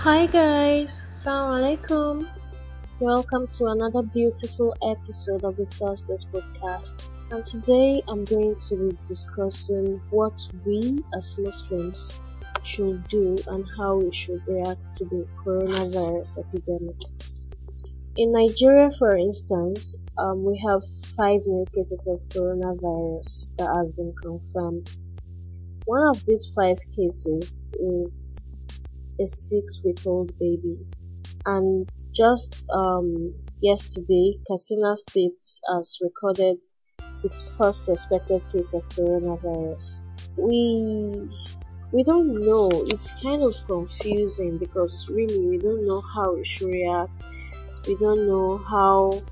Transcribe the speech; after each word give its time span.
Hi 0.00 0.24
guys, 0.24 1.04
Assalamu 1.10 1.60
alaikum. 1.60 2.26
Welcome 3.00 3.46
to 3.58 3.66
another 3.66 4.00
beautiful 4.00 4.74
episode 4.82 5.44
of 5.44 5.58
the 5.58 5.66
Thursdays 5.66 6.24
podcast. 6.24 7.10
And 7.30 7.44
today 7.44 8.02
I'm 8.08 8.24
going 8.24 8.56
to 8.68 8.76
be 8.76 8.96
discussing 9.06 10.00
what 10.08 10.40
we 10.64 11.04
as 11.14 11.36
Muslims 11.36 12.18
should 12.62 13.06
do 13.08 13.36
and 13.48 13.66
how 13.76 13.98
we 13.98 14.10
should 14.14 14.40
react 14.48 14.80
to 14.96 15.04
the 15.04 15.26
coronavirus 15.44 16.38
epidemic. 16.46 16.96
In 18.16 18.32
Nigeria, 18.32 18.90
for 18.98 19.18
instance, 19.18 19.96
um, 20.16 20.44
we 20.44 20.56
have 20.66 20.80
five 21.14 21.44
new 21.44 21.66
cases 21.74 22.06
of 22.06 22.26
coronavirus 22.30 23.54
that 23.58 23.68
has 23.76 23.92
been 23.92 24.14
confirmed. 24.14 24.96
One 25.84 26.06
of 26.08 26.24
these 26.24 26.50
five 26.56 26.78
cases 26.96 27.66
is 27.78 28.48
a 29.20 29.28
six-week-old 29.28 30.38
baby, 30.38 30.78
and 31.46 31.88
just 32.12 32.68
um, 32.70 33.34
yesterday, 33.60 34.38
Katsina 34.46 34.96
State 34.96 35.40
has 35.72 35.98
recorded 36.00 36.58
its 37.22 37.56
first 37.56 37.84
suspected 37.84 38.42
case 38.50 38.72
of 38.74 38.88
coronavirus. 38.90 40.00
We 40.36 41.28
we 41.92 42.04
don't 42.04 42.40
know. 42.40 42.70
It's 42.86 43.10
kind 43.20 43.42
of 43.42 43.54
confusing 43.66 44.58
because 44.58 45.08
really 45.10 45.46
we 45.46 45.58
don't 45.58 45.84
know 45.84 46.00
how 46.00 46.36
it 46.36 46.46
should 46.46 46.68
react. 46.68 47.26
We 47.86 47.96
don't 47.96 48.26
know 48.28 48.58
how 48.58 49.22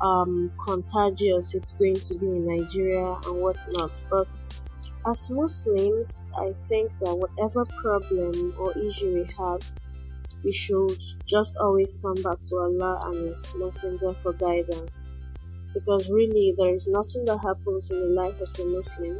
um, 0.00 0.50
contagious 0.66 1.54
it's 1.54 1.74
going 1.74 1.94
to 1.94 2.14
be 2.14 2.26
in 2.26 2.46
Nigeria 2.46 3.18
and 3.24 3.40
whatnot. 3.40 4.02
But 4.10 4.26
as 5.10 5.30
Muslims, 5.30 6.26
I 6.36 6.52
think 6.68 6.90
that 7.00 7.16
whatever 7.16 7.64
problem 7.64 8.54
or 8.58 8.76
issue 8.76 9.14
we 9.14 9.34
have, 9.38 9.60
we 10.44 10.52
should 10.52 11.02
just 11.26 11.56
always 11.56 11.94
turn 11.96 12.14
back 12.22 12.42
to 12.46 12.56
Allah 12.56 13.00
and 13.06 13.28
His 13.28 13.46
Messenger 13.54 14.14
for 14.22 14.32
guidance. 14.34 15.08
Because 15.74 16.10
really, 16.10 16.54
there 16.56 16.74
is 16.74 16.86
nothing 16.86 17.24
that 17.26 17.38
happens 17.38 17.90
in 17.90 18.00
the 18.00 18.22
life 18.22 18.40
of 18.40 18.58
a 18.58 18.64
Muslim 18.66 19.18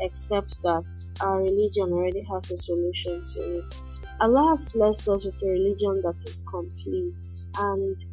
except 0.00 0.62
that 0.62 0.84
our 1.20 1.38
religion 1.42 1.92
already 1.92 2.22
has 2.32 2.50
a 2.50 2.56
solution 2.56 3.24
to 3.26 3.58
it. 3.58 3.74
Allah 4.20 4.48
has 4.50 4.66
blessed 4.66 5.08
us 5.08 5.24
with 5.24 5.42
a 5.42 5.46
religion 5.46 6.00
that 6.02 6.24
is 6.26 6.44
complete 6.48 7.28
and 7.58 8.04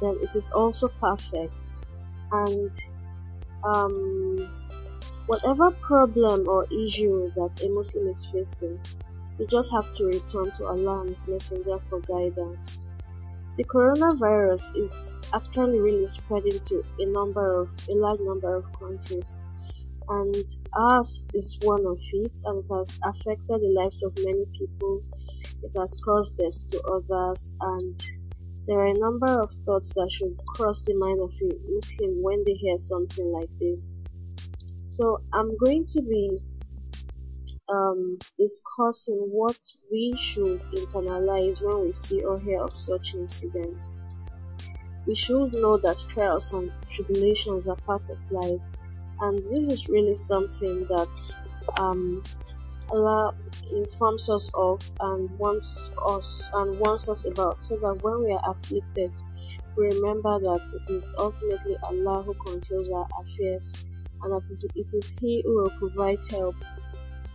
then 0.00 0.18
it 0.20 0.34
is 0.34 0.50
also 0.50 0.88
perfect 0.88 1.78
and 2.32 2.74
um, 3.64 4.50
whatever 5.26 5.70
problem 5.70 6.48
or 6.48 6.66
issue 6.72 7.30
that 7.36 7.62
a 7.62 7.68
Muslim 7.68 8.08
is 8.08 8.26
facing, 8.32 8.80
you 9.38 9.46
just 9.46 9.70
have 9.72 9.92
to 9.94 10.04
return 10.06 10.50
to 10.52 10.66
Allah 10.66 11.00
and 11.00 11.10
His 11.10 11.26
Messenger 11.28 11.78
for 11.88 12.00
guidance. 12.00 12.80
The 13.56 13.64
coronavirus 13.64 14.76
is 14.82 15.12
actually 15.34 15.78
really 15.78 16.08
spreading 16.08 16.58
to 16.58 16.84
a 16.98 17.06
number 17.06 17.60
of 17.60 17.70
a 17.88 17.94
large 17.94 18.20
number 18.20 18.54
of 18.56 18.64
countries 18.78 19.24
and 20.08 20.56
ours 20.76 21.24
is 21.34 21.58
one 21.62 21.86
of 21.86 21.98
it 22.12 22.42
and 22.44 22.64
it 22.64 22.68
has 22.74 22.98
affected 23.04 23.60
the 23.60 23.72
lives 23.74 24.02
of 24.02 24.12
many 24.24 24.44
people 24.58 25.02
it 25.62 25.70
has 25.76 26.00
caused 26.04 26.38
death 26.38 26.66
to 26.66 26.82
others 26.84 27.56
and 27.60 28.02
there 28.66 28.78
are 28.78 28.86
a 28.86 28.98
number 28.98 29.40
of 29.40 29.50
thoughts 29.64 29.90
that 29.94 30.10
should 30.10 30.36
cross 30.46 30.80
the 30.80 30.94
mind 30.94 31.20
of 31.20 31.32
a 31.42 31.50
muslim 31.72 32.22
when 32.22 32.42
they 32.44 32.54
hear 32.54 32.78
something 32.78 33.30
like 33.32 33.50
this 33.60 33.94
so 34.96 35.04
i'm 35.32 35.56
going 35.56 35.84
to 35.86 36.00
be 36.02 36.38
um, 37.72 38.18
discussing 38.38 39.16
what 39.30 39.58
we 39.90 40.14
should 40.16 40.60
internalize 40.76 41.62
when 41.62 41.86
we 41.86 41.92
see 41.92 42.22
or 42.22 42.38
hear 42.40 42.62
of 42.62 42.76
such 42.76 43.14
incidents. 43.14 43.96
We 45.06 45.14
should 45.14 45.52
know 45.52 45.78
that 45.78 46.04
trials 46.08 46.52
and 46.52 46.70
tribulations 46.90 47.68
are 47.68 47.76
part 47.86 48.08
of 48.10 48.18
life 48.30 48.60
and 49.20 49.38
this 49.38 49.68
is 49.72 49.88
really 49.88 50.14
something 50.14 50.86
that 50.88 51.34
um, 51.78 52.22
Allah 52.90 53.34
informs 53.72 54.28
us 54.28 54.50
of 54.54 54.80
and 55.00 55.30
wants 55.38 55.90
us 56.06 56.50
and 56.54 56.78
wants 56.78 57.08
us 57.08 57.24
about 57.24 57.62
so 57.62 57.76
that 57.76 58.02
when 58.02 58.24
we 58.24 58.32
are 58.32 58.50
afflicted 58.50 59.10
we 59.76 59.86
remember 59.86 60.38
that 60.40 60.60
it 60.74 60.92
is 60.92 61.14
ultimately 61.18 61.76
Allah 61.82 62.22
who 62.22 62.34
controls 62.46 62.90
our 62.90 63.06
affairs 63.20 63.72
and 64.22 64.32
that 64.32 64.70
it 64.74 64.94
is 64.94 65.08
He 65.20 65.42
who 65.44 65.62
will 65.62 65.70
provide 65.78 66.18
help 66.30 66.56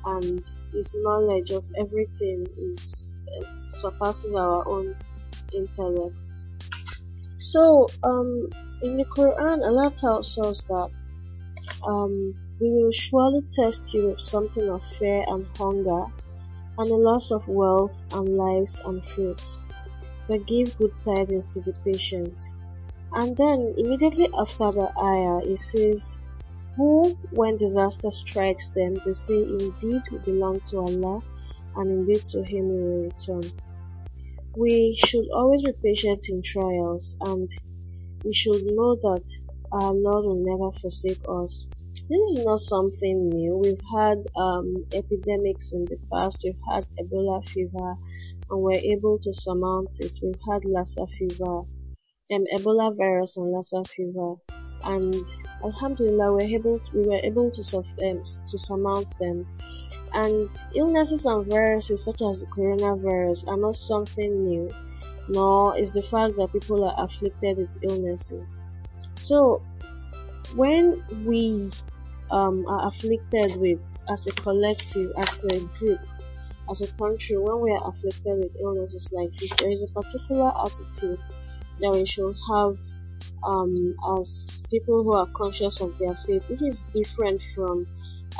and 0.06 0.44
His 0.74 0.96
knowledge 1.00 1.52
of 1.52 1.66
everything 1.78 2.48
is 2.58 3.20
uh, 3.28 3.46
surpasses 3.68 4.34
our 4.34 4.68
own 4.68 4.96
intellect. 5.54 6.34
So 7.40 7.88
um, 8.04 8.50
in 8.82 8.98
the 8.98 9.06
Quran 9.06 9.64
Allah 9.64 9.92
tells 9.98 10.38
us 10.38 10.62
that 10.64 10.90
um, 11.86 12.34
we 12.60 12.70
will 12.72 12.92
surely 12.92 13.42
test 13.52 13.94
you 13.94 14.10
with 14.10 14.22
something 14.22 14.68
of 14.70 14.84
fear 14.84 15.24
and 15.28 15.46
hunger, 15.58 16.06
and 16.78 16.92
a 16.92 16.96
loss 16.96 17.32
of 17.32 17.48
wealth 17.48 18.04
and 18.12 18.38
lives 18.38 18.82
and 18.86 19.06
fruits. 19.06 19.62
But 20.28 20.46
give 20.48 20.78
good 20.78 20.92
tidings 21.06 21.48
to 21.48 21.62
the 21.62 21.74
patient. 21.86 22.44
And 23.14 23.38
then 23.38 23.76
immediately 23.78 24.30
after 24.38 24.72
the 24.72 24.92
ayah, 25.00 25.40
it 25.50 25.58
says, 25.58 26.22
Who, 26.78 27.18
when 27.32 27.58
disaster 27.58 28.12
strikes 28.12 28.70
them, 28.70 28.94
they 29.04 29.14
say, 29.14 29.36
Indeed, 29.36 30.04
we 30.12 30.20
belong 30.20 30.62
to 30.68 30.78
Allah, 30.78 31.22
and 31.76 31.90
indeed 31.90 32.24
to 32.28 32.44
Him 32.44 32.70
we 32.70 32.84
will 32.84 33.04
return. 33.06 33.52
We 34.56 34.96
should 34.96 35.26
always 35.34 35.64
be 35.64 35.74
patient 35.84 36.28
in 36.30 36.44
trials, 36.44 37.16
and 37.22 37.50
we 38.24 38.32
should 38.32 38.64
know 38.66 38.96
that 38.96 39.28
our 39.72 39.92
Lord 39.92 40.26
will 40.26 40.44
never 40.46 40.72
forsake 40.80 41.24
us. 41.28 41.68
This 42.10 42.22
is 42.32 42.46
not 42.46 42.60
something 42.60 43.30
new. 43.30 43.60
We've 43.64 43.82
had 43.94 44.28
um, 44.36 44.86
epidemics 44.94 45.74
in 45.74 45.86
the 45.86 45.98
past. 46.14 46.42
We've 46.44 46.62
had 46.70 46.86
Ebola 47.02 47.48
fever, 47.50 47.96
and 48.50 48.62
we're 48.62 48.94
able 48.96 49.18
to 49.24 49.34
surmount 49.34 49.98
it. 50.00 50.20
We've 50.22 50.40
had 50.50 50.64
Lassa 50.64 51.08
fever, 51.08 51.62
um, 52.34 52.46
Ebola 52.56 52.96
virus 52.96 53.36
and 53.38 53.52
Lassa 53.52 53.84
fever, 53.84 54.36
and 54.84 55.26
Alhamdulillah, 55.64 56.34
we're 56.34 56.56
able 56.56 56.80
to, 56.80 56.92
we 56.96 57.08
were 57.08 57.20
able 57.24 57.50
to, 57.52 57.78
um, 57.78 58.22
to 58.48 58.58
surmount 58.58 59.18
them. 59.20 59.48
And 60.14 60.50
illnesses 60.76 61.26
and 61.26 61.46
viruses 61.46 62.04
such 62.04 62.22
as 62.22 62.40
the 62.40 62.48
coronavirus 62.48 63.48
are 63.48 63.58
not 63.58 63.76
something 63.76 64.46
new, 64.46 64.72
nor 65.28 65.78
is 65.78 65.92
the 65.92 66.02
fact 66.02 66.36
that 66.38 66.54
people 66.54 66.84
are 66.86 66.96
afflicted 67.04 67.58
with 67.58 67.78
illnesses. 67.84 68.66
So, 69.16 69.62
when 70.56 71.04
we 71.26 71.70
um, 72.32 72.66
are 72.68 72.88
afflicted 72.88 73.58
with, 73.58 73.80
as 74.10 74.28
a 74.28 74.32
collective, 74.32 75.12
as 75.18 75.44
a 75.46 75.60
group, 75.60 76.00
as 76.70 76.82
a 76.82 76.88
country, 76.94 77.38
when 77.38 77.62
we 77.62 77.72
are 77.72 77.88
afflicted 77.88 78.38
with 78.40 78.56
illnesses 78.62 79.12
like 79.12 79.34
this, 79.36 79.52
there 79.56 79.72
is 79.72 79.82
a 79.82 79.88
particular 79.88 80.52
attitude 80.66 81.20
that 81.80 81.92
we 81.92 82.06
should 82.06 82.36
have 82.50 82.78
um, 83.44 83.96
as 84.18 84.64
people 84.70 85.04
who 85.04 85.14
are 85.14 85.28
conscious 85.36 85.82
of 85.82 85.98
their 85.98 86.16
faith, 86.16 86.44
which 86.50 86.62
is 86.62 86.84
different 86.94 87.42
from 87.54 87.86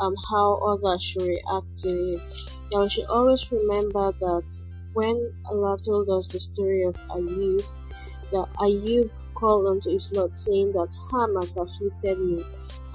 um, 0.02 0.16
how 0.30 0.56
others 0.56 1.04
should 1.04 1.24
react 1.24 1.78
to 1.78 1.90
it. 1.90 2.22
Now, 2.74 2.84
we 2.84 2.90
should 2.90 3.06
always 3.06 3.52
remember 3.52 4.12
that 4.20 4.62
when 4.94 5.34
Allah 5.46 5.78
told 5.84 6.10
us 6.10 6.28
the 6.28 6.40
story 6.40 6.84
of 6.84 6.96
Ayub, 7.10 7.62
that 8.32 8.48
Ayub 8.60 9.10
called 9.36 9.68
unto 9.68 9.92
his 9.92 10.12
Lord, 10.12 10.36
saying 10.36 10.74
that 10.74 10.90
harm 11.12 11.36
has 11.36 11.56
afflicted 11.58 12.20
me, 12.20 12.44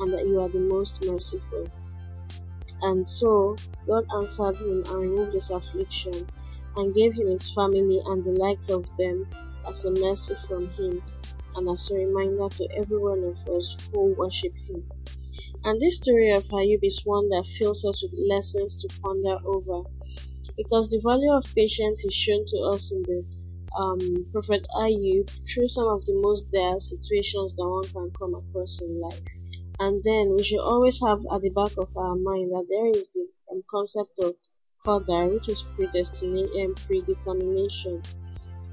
and 0.00 0.12
that 0.12 0.26
you 0.26 0.40
are 0.40 0.48
the 0.48 0.58
most 0.58 1.04
merciful. 1.04 1.68
And 2.82 3.08
so 3.08 3.56
God 3.86 4.04
answered 4.16 4.56
him 4.56 4.82
and 4.88 4.94
removed 4.94 5.34
his 5.34 5.50
affliction, 5.50 6.26
and 6.76 6.94
gave 6.94 7.14
him 7.14 7.28
his 7.28 7.52
family 7.54 8.02
and 8.06 8.24
the 8.24 8.32
likes 8.32 8.68
of 8.68 8.84
them 8.98 9.26
as 9.68 9.84
a 9.84 9.90
mercy 9.92 10.34
from 10.48 10.68
him, 10.70 11.02
and 11.54 11.68
as 11.68 11.90
a 11.90 11.94
reminder 11.94 12.48
to 12.48 12.68
every 12.76 12.98
one 12.98 13.22
of 13.24 13.38
us 13.54 13.76
who 13.92 14.14
worship 14.16 14.52
him. 14.68 14.84
And 15.64 15.80
this 15.80 15.96
story 15.96 16.30
of 16.30 16.44
Ayub 16.48 16.80
is 16.82 17.02
one 17.04 17.28
that 17.28 17.46
fills 17.58 17.84
us 17.84 18.02
with 18.02 18.14
lessons 18.28 18.82
to 18.82 19.00
ponder 19.00 19.38
over, 19.44 19.88
because 20.56 20.88
the 20.88 21.00
value 21.04 21.32
of 21.32 21.54
patience 21.54 22.04
is 22.04 22.14
shown 22.14 22.44
to 22.46 22.58
us 22.74 22.92
in 22.92 23.02
the 23.02 23.24
um, 23.78 24.26
Prophet 24.32 24.66
Ayub 24.76 25.30
through 25.48 25.68
some 25.68 25.86
of 25.86 26.04
the 26.04 26.14
most 26.14 26.50
dire 26.52 26.80
situations 26.80 27.54
that 27.54 27.68
one 27.68 27.84
can 27.84 28.10
come 28.18 28.34
across 28.34 28.80
in 28.82 29.00
life. 29.00 29.20
And 29.78 30.02
then 30.04 30.34
we 30.36 30.44
should 30.44 30.60
always 30.60 31.00
have 31.00 31.20
at 31.32 31.42
the 31.42 31.50
back 31.50 31.72
of 31.78 31.96
our 31.96 32.16
mind 32.16 32.50
that 32.50 32.66
there 32.68 32.90
is 32.90 33.08
the 33.08 33.26
um, 33.50 33.62
concept 33.70 34.18
of 34.22 34.34
qadar, 34.84 35.32
which 35.32 35.48
is 35.48 35.64
predestination 35.76 36.50
and 36.56 36.76
predetermination 36.86 38.02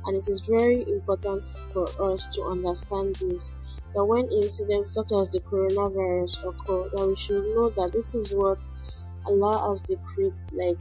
And 0.08 0.16
it 0.16 0.28
is 0.28 0.40
very 0.40 0.82
important 0.82 1.46
for 1.72 1.86
us 2.12 2.26
to 2.34 2.42
understand 2.44 3.16
this 3.16 3.50
that 3.94 4.04
when 4.04 4.31
incidents 4.32 4.92
such 4.92 5.12
as 5.12 5.31
the 5.31 5.40
coronavirus 5.40 6.42
occur, 6.44 6.88
that 6.90 7.06
we 7.08 7.16
should 7.16 7.44
know 7.54 7.70
that 7.70 7.92
this 7.92 8.14
is 8.14 8.32
what 8.32 8.58
Allah 9.25 9.69
has 9.69 9.81
decreed, 9.82 10.34
like 10.52 10.81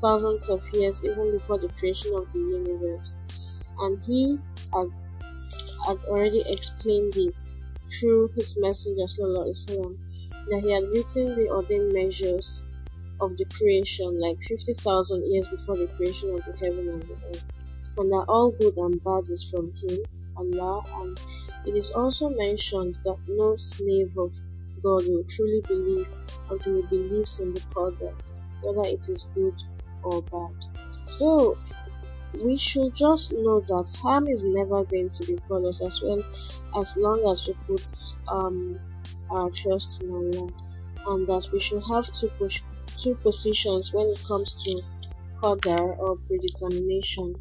thousands 0.00 0.48
of 0.48 0.62
years 0.72 1.02
even 1.04 1.32
before 1.32 1.58
the 1.58 1.68
creation 1.68 2.12
of 2.14 2.30
the 2.32 2.38
universe. 2.38 3.16
And 3.78 4.02
he 4.02 4.38
had, 4.72 4.88
had 5.86 5.98
already 6.06 6.42
explained 6.46 7.16
it 7.16 7.40
through 7.98 8.28
his 8.36 8.56
messenger 8.58 9.04
وسلم, 9.04 9.96
that 10.48 10.60
he 10.62 10.72
had 10.72 10.84
written 10.88 11.34
the 11.34 11.48
ordained 11.50 11.92
measures 11.92 12.62
of 13.20 13.36
the 13.36 13.44
creation 13.46 14.20
like 14.20 14.38
50,000 14.48 15.32
years 15.32 15.48
before 15.48 15.76
the 15.76 15.86
creation 15.88 16.30
of 16.30 16.44
the 16.44 16.52
heaven 16.62 16.88
and 16.88 17.02
the 17.02 17.16
earth, 17.28 17.44
and 17.97 18.11
that 18.11 18.25
all 18.27 18.51
good 18.51 18.77
and 18.77 19.03
bad 19.03 19.29
is 19.29 19.43
from 19.43 19.73
him, 19.73 19.99
Allah, 20.37 20.83
and 21.01 21.19
it 21.65 21.75
is 21.75 21.91
also 21.91 22.29
mentioned 22.29 22.99
that 23.03 23.17
no 23.27 23.55
slave 23.55 24.17
of 24.17 24.31
God 24.83 25.07
will 25.07 25.23
truly 25.23 25.61
believe 25.61 26.07
until 26.49 26.75
he 26.75 26.81
believes 26.87 27.39
in 27.39 27.53
the 27.53 27.61
Qadr, 27.61 28.13
whether 28.61 28.87
it 28.89 29.07
is 29.09 29.27
good 29.33 29.55
or 30.03 30.21
bad. 30.23 30.55
So, 31.05 31.57
we 32.43 32.57
should 32.57 32.93
just 32.93 33.31
know 33.31 33.61
that 33.61 33.95
harm 33.97 34.27
is 34.27 34.43
never 34.43 34.83
going 34.83 35.09
to 35.09 35.25
befall 35.25 35.67
us 35.67 35.81
as 35.81 36.01
well 36.01 36.21
as 36.79 36.97
long 36.97 37.25
as 37.31 37.47
we 37.47 37.53
put 37.65 37.85
um, 38.27 38.79
our 39.29 39.49
trust 39.49 40.03
in 40.03 40.11
Allah 40.11 40.49
and 41.07 41.27
that 41.27 41.47
we 41.53 41.59
should 41.59 41.83
have 41.89 42.11
two, 42.11 42.27
push, 42.39 42.61
two 42.97 43.15
positions 43.15 43.93
when 43.93 44.07
it 44.07 44.21
comes 44.27 44.53
to 44.63 44.81
qadar 45.41 45.97
or 45.99 46.17
predetermination 46.27 47.35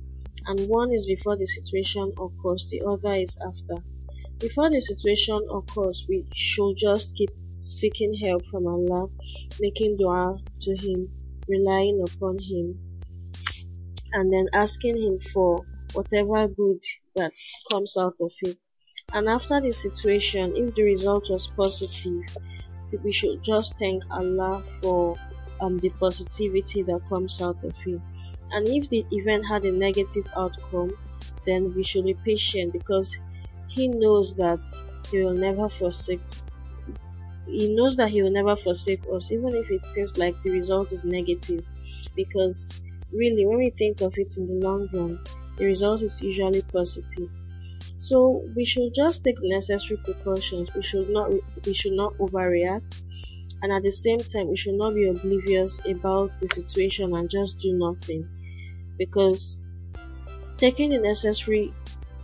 and 0.46 0.69
one 0.69 0.93
is 0.93 1.06
before 1.06 1.37
the 1.37 1.46
situation 1.46 2.12
occurs 2.19 2.67
the 2.70 2.82
other 2.87 3.17
is 3.17 3.37
after 3.41 3.82
before 4.38 4.70
the 4.70 4.81
situation 4.81 5.41
occurs 5.50 6.05
we 6.08 6.26
should 6.35 6.76
just 6.76 7.14
keep 7.17 7.31
seeking 7.61 8.14
help 8.23 8.44
from 8.46 8.67
Allah 8.67 9.08
making 9.61 9.96
dua 9.96 10.38
to 10.61 10.76
him 10.76 11.08
relying 11.49 12.02
upon 12.06 12.38
him 12.38 12.79
and 14.14 14.32
then 14.32 14.46
asking 14.52 14.96
him 14.96 15.19
for 15.32 15.64
whatever 15.93 16.49
good 16.49 16.81
that 17.17 17.32
comes 17.70 17.96
out 17.96 18.14
of 18.20 18.32
it. 18.43 18.56
And 19.12 19.29
after 19.29 19.61
the 19.61 19.73
situation, 19.73 20.55
if 20.56 20.75
the 20.75 20.82
result 20.82 21.29
was 21.31 21.50
positive, 21.56 22.23
we 23.02 23.12
should 23.12 23.43
just 23.43 23.76
thank 23.79 24.02
Allah 24.11 24.62
for 24.81 25.17
um, 25.61 25.79
the 25.79 25.91
positivity 25.91 26.82
that 26.85 27.00
comes 27.08 27.43
out 27.43 27.62
of 27.64 27.75
it. 27.87 28.00
And 28.54 28.68
if 28.68 28.88
the 28.88 29.04
event 29.10 29.44
had 29.44 29.64
a 29.64 29.72
negative 29.72 30.26
outcome, 30.36 30.92
then 31.44 31.74
we 31.74 31.82
should 31.82 32.04
be 32.04 32.14
patient 32.14 32.72
because 32.72 33.16
He 33.66 33.88
knows 33.88 34.36
that 34.36 34.64
He 35.10 35.24
will 35.24 35.34
never 35.34 35.68
forsake. 35.68 36.22
He 37.48 37.74
knows 37.74 37.96
that 37.96 38.10
He 38.10 38.22
will 38.22 38.30
never 38.30 38.54
forsake 38.54 39.02
us, 39.12 39.32
even 39.32 39.56
if 39.56 39.72
it 39.72 39.84
seems 39.84 40.16
like 40.18 40.40
the 40.42 40.50
result 40.50 40.92
is 40.92 41.04
negative, 41.04 41.64
because 42.14 42.80
really 43.12 43.44
when 43.44 43.58
we 43.58 43.70
think 43.70 44.00
of 44.02 44.16
it 44.18 44.36
in 44.36 44.46
the 44.46 44.54
long 44.54 44.88
run 44.92 45.18
the 45.56 45.64
result 45.64 46.02
is 46.02 46.20
usually 46.22 46.62
positive. 46.62 47.28
So 47.96 48.44
we 48.54 48.64
should 48.64 48.94
just 48.94 49.24
take 49.24 49.36
necessary 49.42 49.98
precautions. 50.04 50.72
We 50.76 50.82
should 50.82 51.10
not 51.10 51.32
we 51.66 51.74
should 51.74 51.94
not 51.94 52.14
overreact. 52.18 53.02
And 53.62 53.72
at 53.72 53.82
the 53.82 53.90
same 53.90 54.18
time 54.18 54.48
we 54.48 54.56
should 54.56 54.74
not 54.74 54.94
be 54.94 55.08
oblivious 55.08 55.80
about 55.86 56.38
the 56.38 56.46
situation 56.46 57.14
and 57.16 57.28
just 57.28 57.58
do 57.58 57.72
nothing 57.72 58.28
because 58.99 59.58
taking 60.56 60.91
the 60.91 60.99
necessary 60.99 61.73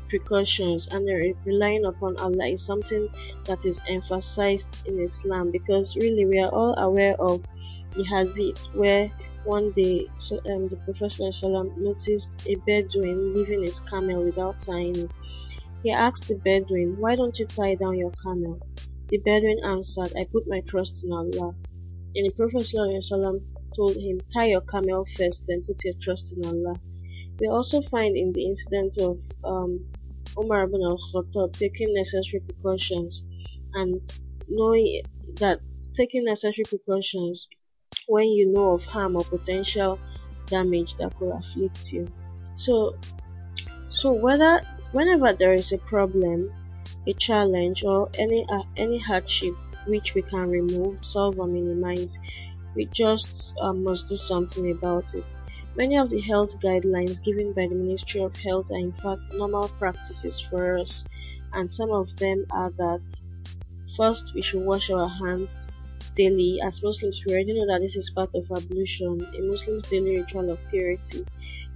precautions 0.09 0.89
and 0.89 1.07
relying 1.45 1.85
upon 1.85 2.17
Allah 2.19 2.49
is 2.49 2.65
something 2.65 3.09
that 3.45 3.65
is 3.65 3.83
emphasized 3.89 4.87
in 4.87 5.01
Islam 5.01 5.51
because 5.51 5.97
really 5.97 6.27
we 6.27 6.39
are 6.39 6.51
all 6.51 6.75
aware 6.79 7.15
of 7.21 7.43
the 7.95 8.05
hadith 8.05 8.67
where 8.75 9.11
one 9.45 9.73
day, 9.73 10.07
so, 10.19 10.37
um, 10.51 10.69
the 10.69 10.77
Prophet 10.77 11.15
noticed 11.79 12.47
a 12.47 12.57
Bedouin 12.67 13.35
leaving 13.35 13.63
his 13.63 13.81
camel 13.81 14.23
without 14.25 14.59
tying 14.59 14.97
it. 14.97 15.11
He 15.83 15.91
asked 15.91 16.29
the 16.29 16.35
Bedouin, 16.35 16.97
Why 16.99 17.17
don't 17.17 17.39
you 17.39 17.47
tie 17.47 17.75
down 17.75 17.97
your 17.97 18.13
camel? 18.23 18.61
The 19.09 19.19
Bedouin 19.19 19.65
answered, 19.65 20.13
I 20.17 20.27
put 20.31 20.47
my 20.47 20.61
trust 20.61 21.05
in 21.05 21.13
Allah. 21.13 21.55
And 22.15 22.27
the 22.27 22.31
Prophet 22.37 22.67
told 23.81 23.97
him, 23.97 24.21
Tie 24.35 24.49
your 24.55 24.61
camel 24.73 25.07
first, 25.17 25.45
then 25.49 25.63
put 25.67 25.85
your 25.85 25.95
trust 26.01 26.35
in 26.37 26.45
Allah. 26.45 26.77
We 27.41 27.49
also 27.49 27.81
find 27.81 28.17
in 28.17 28.33
the 28.33 28.45
incident 28.45 28.99
of 28.99 29.17
um, 29.45 29.71
Umar 30.39 30.65
ibn 30.65 30.83
al-Khattab 30.83 31.53
taking 31.55 31.95
necessary 31.95 32.43
precautions 32.49 33.25
and 33.75 34.01
knowing 34.49 35.01
that 35.41 35.61
taking 35.95 36.25
necessary 36.25 36.65
precautions 36.69 37.49
when 38.07 38.29
you 38.29 38.53
know 38.53 38.73
of 38.73 38.85
harm 38.85 39.17
or 39.17 39.25
potential 39.25 39.99
damage 40.47 40.95
that 40.97 41.17
could 41.19 41.33
afflict 41.33 41.93
you. 41.93 42.07
So, 42.57 42.97
so 43.89 44.13
whether 44.13 44.61
whenever 44.93 45.33
there 45.33 45.55
is 45.55 45.73
a 45.73 45.79
problem, 45.79 46.53
a 47.07 47.15
challenge, 47.15 47.85
or 47.85 48.11
any 48.19 48.45
uh, 48.51 48.63
any 48.77 48.99
hardship 48.99 49.55
which 49.87 50.15
we 50.15 50.23
can 50.23 50.51
remove, 50.51 51.03
solve, 51.05 51.39
or 51.39 51.47
minimize, 51.47 52.19
we 52.75 52.87
just 52.87 53.55
uh, 53.61 53.73
must 53.73 54.09
do 54.09 54.17
something 54.17 54.71
about 54.71 55.15
it. 55.15 55.25
Many 55.77 55.97
of 55.97 56.11
the 56.11 56.21
health 56.21 56.59
guidelines 56.61 57.23
given 57.23 57.53
by 57.53 57.67
the 57.69 57.75
Ministry 57.75 58.23
of 58.23 58.37
Health 58.37 58.71
are 58.71 58.79
in 58.79 58.93
fact 58.93 59.23
normal 59.35 59.69
practices 59.69 60.41
for 60.41 60.79
us, 60.79 61.05
and 61.53 61.73
some 61.73 61.91
of 61.91 62.17
them 62.17 62.45
are 62.51 62.71
that 62.71 63.23
first 63.97 64.35
we 64.35 64.43
should 64.43 64.63
wash 64.63 64.91
our 64.91 65.09
hands 65.09 65.81
daily, 66.17 66.59
as 66.65 66.83
Muslims, 66.83 67.23
we 67.25 67.33
already 67.33 67.55
know 67.55 67.67
that 67.67 67.81
this 67.81 67.97
is 67.97 68.11
part 68.11 68.35
of 68.35 68.51
ablution, 68.51 69.27
a 69.39 69.41
Muslim's 69.43 69.85
daily 69.85 70.19
ritual 70.19 70.51
of 70.51 70.61
purity. 70.69 71.25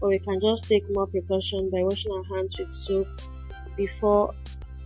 But 0.00 0.08
we 0.08 0.18
can 0.18 0.40
just 0.40 0.64
take 0.64 0.84
more 0.90 1.06
precaution 1.06 1.70
by 1.70 1.82
washing 1.82 2.12
our 2.12 2.24
hands 2.36 2.58
with 2.58 2.72
soap 2.72 3.08
before 3.76 4.34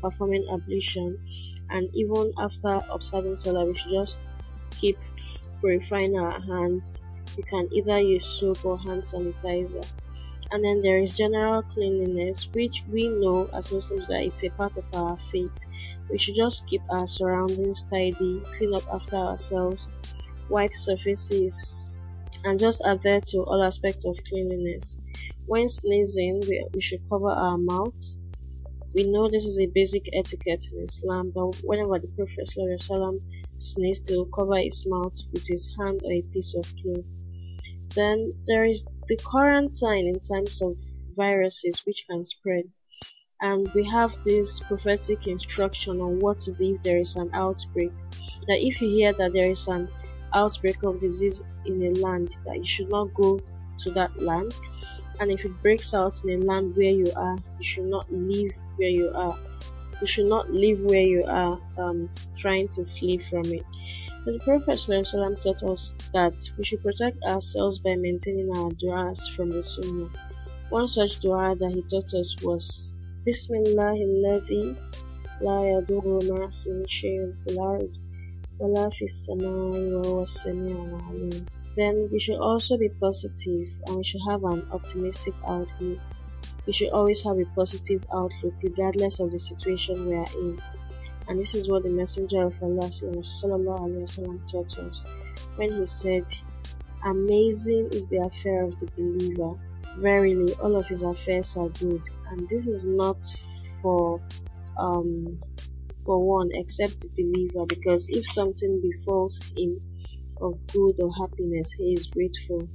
performing 0.00 0.46
ablution, 0.52 1.18
and 1.70 1.88
even 1.94 2.32
after 2.38 2.80
observing 2.90 3.36
Salah, 3.36 3.64
we 3.66 3.74
should 3.74 3.90
just 3.90 4.18
keep 4.70 4.98
purifying 5.60 6.18
our 6.18 6.40
hands. 6.40 7.02
You 7.36 7.44
can 7.44 7.68
either 7.72 8.00
use 8.00 8.26
soap 8.26 8.64
or 8.64 8.78
hand 8.78 9.02
sanitizer. 9.02 9.84
And 10.50 10.64
then 10.64 10.82
there 10.82 11.00
is 11.00 11.14
general 11.14 11.62
cleanliness, 11.62 12.48
which 12.52 12.84
we 12.88 13.08
know 13.08 13.48
as 13.54 13.72
Muslims 13.72 14.08
that 14.08 14.22
it's 14.22 14.44
a 14.44 14.50
part 14.50 14.76
of 14.76 14.88
our 14.94 15.18
faith. 15.18 15.56
We 16.10 16.18
should 16.18 16.36
just 16.36 16.66
keep 16.66 16.82
our 16.90 17.06
surroundings 17.06 17.84
tidy, 17.84 18.42
clean 18.56 18.74
up 18.74 18.84
after 18.92 19.16
ourselves, 19.16 19.90
wipe 20.48 20.74
surfaces, 20.74 21.98
and 22.44 22.58
just 22.58 22.82
adhere 22.84 23.20
to 23.28 23.38
all 23.44 23.62
aspects 23.62 24.04
of 24.06 24.18
cleanliness. 24.28 24.98
When 25.46 25.68
sneezing, 25.68 26.40
we, 26.48 26.66
we 26.74 26.80
should 26.80 27.08
cover 27.08 27.30
our 27.30 27.58
mouths. 27.58 28.18
We 28.94 29.10
know 29.10 29.30
this 29.30 29.44
is 29.44 29.58
a 29.60 29.66
basic 29.66 30.04
etiquette 30.14 30.64
in 30.72 30.84
Islam, 30.84 31.32
but 31.34 31.56
whenever 31.62 31.98
the 31.98 32.08
Prophet 32.16 32.50
sneezed, 33.60 34.10
will 34.10 34.26
cover 34.26 34.56
his 34.56 34.86
mouth 34.86 35.16
with 35.32 35.46
his 35.46 35.70
hand 35.78 36.00
or 36.04 36.12
a 36.12 36.22
piece 36.32 36.54
of 36.54 36.64
cloth. 36.82 37.06
Then 37.94 38.32
there 38.46 38.64
is 38.64 38.84
the 39.08 39.16
quarantine 39.16 40.06
in 40.08 40.20
times 40.20 40.62
of 40.62 40.78
viruses 41.16 41.84
which 41.84 42.06
can 42.08 42.24
spread 42.24 42.64
and 43.40 43.72
we 43.74 43.84
have 43.84 44.16
this 44.24 44.60
prophetic 44.60 45.26
instruction 45.26 46.00
on 46.00 46.18
what 46.18 46.40
to 46.40 46.52
do 46.52 46.74
if 46.74 46.82
there 46.82 46.98
is 46.98 47.14
an 47.16 47.30
outbreak. 47.34 47.92
That 48.46 48.58
if 48.66 48.80
you 48.80 48.88
hear 48.88 49.12
that 49.12 49.32
there 49.32 49.50
is 49.50 49.68
an 49.68 49.88
outbreak 50.34 50.82
of 50.82 51.00
disease 51.00 51.42
in 51.64 51.82
a 51.82 51.90
land, 52.00 52.34
that 52.46 52.56
you 52.56 52.64
should 52.64 52.88
not 52.88 53.14
go 53.14 53.40
to 53.78 53.90
that 53.92 54.20
land. 54.20 54.54
And 55.20 55.30
if 55.30 55.44
it 55.44 55.62
breaks 55.62 55.94
out 55.94 56.22
in 56.24 56.42
a 56.42 56.44
land 56.44 56.76
where 56.76 56.90
you 56.90 57.06
are, 57.14 57.36
you 57.58 57.64
should 57.64 57.86
not 57.86 58.12
leave 58.12 58.52
where 58.76 58.88
you 58.88 59.10
are 59.14 59.38
you 60.00 60.06
should 60.06 60.26
not 60.26 60.50
live 60.50 60.82
where 60.82 61.02
you 61.02 61.24
are 61.24 61.60
um, 61.76 62.08
trying 62.36 62.68
to 62.68 62.84
flee 62.84 63.18
from 63.18 63.44
it. 63.46 63.64
But 64.24 64.34
the 64.34 64.40
Prophet 64.40 64.74
ﷺ 64.74 65.40
taught 65.42 65.62
us 65.62 65.94
that 66.12 66.38
we 66.56 66.64
should 66.64 66.82
protect 66.82 67.22
ourselves 67.24 67.78
by 67.78 67.94
maintaining 67.96 68.50
our 68.56 68.70
du'as 68.70 69.28
from 69.34 69.50
the 69.50 69.62
Sunnah. 69.62 70.10
One 70.70 70.86
such 70.86 71.20
du'a 71.20 71.58
that 71.58 71.72
he 71.72 71.82
taught 71.82 72.12
us 72.14 72.36
was 72.42 72.92
Bismillah 73.24 73.94
alladhi 74.06 74.76
la 75.40 75.62
yadurru 75.62 76.20
ma'asmin 76.28 76.86
shay'un 76.86 77.36
fil 77.42 77.60
ard 77.60 77.90
wa 78.58 78.66
la 78.68 78.90
fis. 78.90 79.26
Then 81.76 82.08
we 82.12 82.18
should 82.18 82.38
also 82.38 82.76
be 82.76 82.88
positive 82.88 83.68
and 83.86 83.96
we 83.96 84.04
should 84.04 84.20
have 84.28 84.44
an 84.44 84.66
optimistic 84.72 85.34
outlook 85.46 85.98
We 86.67 86.73
should 86.73 86.89
always 86.89 87.23
have 87.23 87.37
a 87.37 87.45
positive 87.55 88.05
outlook 88.13 88.53
regardless 88.63 89.19
of 89.19 89.31
the 89.31 89.39
situation 89.39 90.07
we 90.07 90.15
are 90.15 90.31
in. 90.39 90.61
And 91.27 91.39
this 91.39 91.55
is 91.55 91.69
what 91.69 91.83
the 91.83 91.89
Messenger 91.89 92.43
of 92.47 92.61
Allah 92.61 92.89
وسلم, 92.89 94.51
taught 94.51 94.77
us 94.79 95.05
when 95.55 95.73
he 95.73 95.85
said, 95.85 96.25
Amazing 97.05 97.89
is 97.91 98.07
the 98.07 98.17
affair 98.17 98.63
of 98.63 98.79
the 98.79 98.87
believer. 98.97 99.53
Verily, 99.97 100.53
all 100.55 100.75
of 100.75 100.87
his 100.87 101.01
affairs 101.01 101.55
are 101.57 101.69
good 101.69 102.01
and 102.33 102.49
this 102.49 102.67
is 102.67 102.85
not 102.85 103.17
for 103.81 104.19
um 104.77 105.39
for 106.03 106.17
one 106.25 106.49
except 106.53 106.99
the 107.01 107.09
believer 107.09 107.65
because 107.65 108.09
if 108.09 108.25
something 108.27 108.81
befalls 108.81 109.39
him 109.55 109.79
of 110.41 110.65
good 110.67 110.95
or 110.99 111.11
happiness 111.15 111.71
he 111.73 111.93
is 111.93 112.07
grateful 112.07 112.67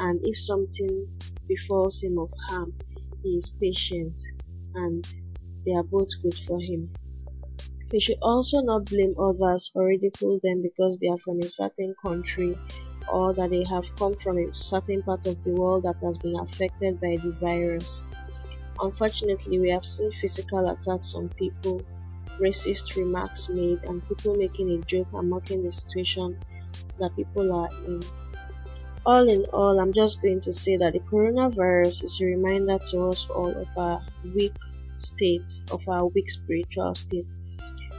and 0.00 0.20
if 0.22 0.38
something 0.38 1.06
befalls 1.48 2.02
him 2.02 2.18
of 2.18 2.30
harm, 2.48 2.72
he 3.23 3.37
is 3.37 3.53
patient 3.61 4.21
and 4.73 5.05
they 5.65 5.73
are 5.73 5.83
both 5.83 6.09
good 6.23 6.37
for 6.47 6.59
him. 6.61 6.91
He 7.91 7.99
should 7.99 8.19
also 8.21 8.61
not 8.61 8.85
blame 8.87 9.13
others 9.19 9.69
or 9.75 9.87
ridicule 9.87 10.39
them 10.41 10.61
because 10.61 10.99
they 10.99 11.09
are 11.09 11.17
from 11.17 11.41
a 11.41 11.49
certain 11.49 11.95
country 12.01 12.61
or 13.11 13.33
that 13.33 13.49
they 13.49 13.65
have 13.65 13.93
come 13.97 14.15
from 14.15 14.37
a 14.37 14.55
certain 14.55 15.03
part 15.03 15.25
of 15.27 15.43
the 15.43 15.53
world 15.53 15.83
that 15.83 15.97
has 16.01 16.17
been 16.19 16.35
affected 16.39 16.99
by 17.01 17.17
the 17.21 17.33
virus. 17.41 18.05
Unfortunately, 18.79 19.59
we 19.59 19.69
have 19.69 19.85
seen 19.85 20.11
physical 20.11 20.67
attacks 20.69 21.13
on 21.15 21.29
people, 21.37 21.87
racist 22.39 22.95
remarks 22.95 23.49
made, 23.49 23.79
and 23.83 24.05
people 24.07 24.35
making 24.35 24.71
a 24.71 24.83
joke 24.83 25.09
and 25.13 25.29
mocking 25.29 25.63
the 25.63 25.71
situation 25.71 26.39
that 26.99 27.15
people 27.15 27.53
are 27.53 27.71
in. 27.85 28.01
All 29.07 29.27
in 29.27 29.45
all, 29.53 29.79
I'm 29.79 29.93
just 29.93 30.21
going 30.21 30.41
to 30.41 30.53
say 30.53 30.77
that 30.77 30.93
the 30.93 30.99
coronavirus 30.99 32.03
is 32.03 32.21
a 32.21 32.25
reminder 32.25 32.77
to 32.91 33.07
us 33.07 33.25
all 33.29 33.49
of 33.49 33.69
our 33.77 34.05
weak 34.35 34.53
state, 34.97 35.49
of 35.71 35.87
our 35.89 36.05
weak 36.07 36.29
spiritual 36.29 36.93
state, 36.93 37.25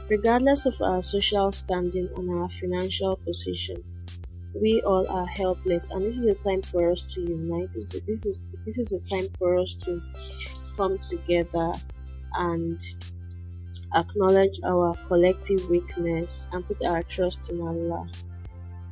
regardless 0.07 0.65
of 0.65 0.75
our 0.81 1.01
social 1.01 1.51
standing 1.51 2.07
and 2.15 2.29
our 2.29 2.49
financial 2.49 3.17
position 3.17 3.83
we 4.53 4.81
all 4.81 5.07
are 5.07 5.27
helpless 5.27 5.89
and 5.91 6.03
this 6.03 6.17
is 6.17 6.25
a 6.25 6.33
time 6.35 6.61
for 6.61 6.91
us 6.91 7.03
to 7.03 7.21
unite. 7.21 7.69
This 7.73 7.93
is, 7.93 8.01
this 8.01 8.25
is 8.25 8.49
this 8.65 8.79
is 8.79 8.91
a 8.93 8.99
time 8.99 9.29
for 9.37 9.57
us 9.57 9.75
to 9.85 10.01
come 10.75 10.97
together 10.97 11.71
and 12.35 12.79
acknowledge 13.95 14.59
our 14.65 14.95
collective 15.07 15.69
weakness 15.69 16.47
and 16.51 16.65
put 16.67 16.85
our 16.87 17.03
trust 17.03 17.49
in 17.49 17.61
Allah 17.61 18.07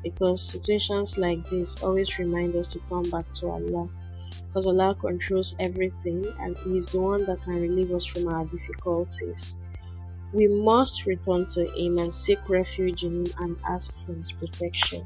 because 0.09 0.41
situations 0.41 1.17
like 1.17 1.47
this 1.49 1.75
always 1.83 2.17
remind 2.19 2.55
us 2.55 2.73
to 2.73 2.79
turn 2.89 3.03
back 3.09 3.31
to 3.35 3.47
Allah 3.47 3.89
because 4.47 4.65
Allah 4.65 4.95
controls 4.95 5.55
everything 5.59 6.25
and 6.39 6.57
He 6.59 6.77
is 6.77 6.87
the 6.87 7.01
one 7.01 7.25
that 7.25 7.41
can 7.43 7.61
relieve 7.61 7.91
us 7.91 8.05
from 8.05 8.27
our 8.27 8.45
difficulties. 8.45 9.55
We 10.33 10.47
must 10.47 11.05
return 11.05 11.45
to 11.55 11.65
Him 11.75 11.97
and 11.97 12.13
seek 12.13 12.49
refuge 12.49 13.03
in 13.03 13.25
Him 13.25 13.33
and 13.39 13.57
ask 13.67 13.93
for 14.05 14.13
His 14.13 14.31
protection 14.31 15.03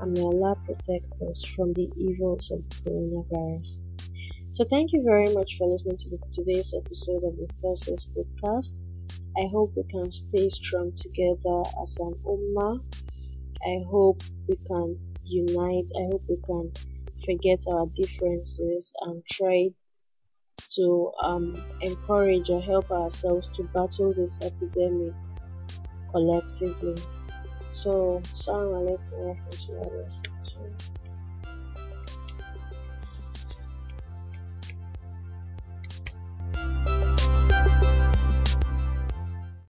and 0.00 0.12
may 0.12 0.22
Allah 0.22 0.56
protect 0.66 1.10
us 1.22 1.44
from 1.44 1.72
the 1.72 1.88
evils 1.96 2.50
of 2.50 2.68
the 2.68 2.90
coronavirus. 2.90 3.78
So 4.50 4.64
thank 4.68 4.92
you 4.92 5.02
very 5.02 5.32
much 5.32 5.56
for 5.56 5.68
listening 5.68 5.96
to 5.98 6.10
the, 6.10 6.18
today's 6.30 6.74
episode 6.74 7.24
of 7.24 7.36
the 7.36 7.48
Thursdays 7.62 8.08
podcast. 8.14 8.82
I 9.38 9.48
hope 9.50 9.72
we 9.76 9.84
can 9.84 10.12
stay 10.12 10.50
strong 10.50 10.92
together 10.92 11.62
as 11.82 11.96
an 11.98 12.14
ummah. 12.26 12.84
I 13.64 13.84
hope 13.90 14.22
we 14.48 14.56
can 14.66 14.98
unite. 15.24 15.90
I 15.96 16.02
hope 16.10 16.22
we 16.28 16.36
can 16.44 16.72
forget 17.24 17.60
our 17.70 17.86
differences 17.94 18.92
and 19.02 19.22
try 19.30 19.70
to 20.76 21.12
um, 21.22 21.62
encourage 21.80 22.50
or 22.50 22.60
help 22.60 22.90
ourselves 22.90 23.48
to 23.56 23.62
battle 23.74 24.12
this 24.14 24.38
epidemic 24.42 25.12
collectively. 26.10 26.96
So, 27.72 28.20
Assalamu 28.34 28.98
alaikum 29.12 29.36